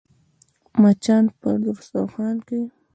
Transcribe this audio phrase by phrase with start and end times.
[0.81, 2.67] مچان پر دسترخوان کښېني